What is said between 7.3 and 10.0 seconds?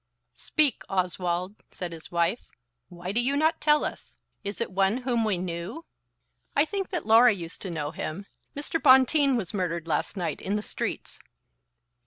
used to know him. Mr. Bonteen was murdered